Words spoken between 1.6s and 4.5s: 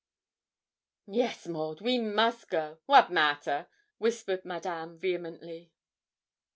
we must go wat matter?' whispered